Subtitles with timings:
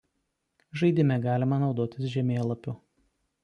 [0.81, 2.79] Žaidime galima naudotis žemėlapiu.